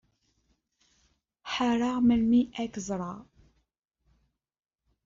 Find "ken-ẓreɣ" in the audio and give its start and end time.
2.73-3.19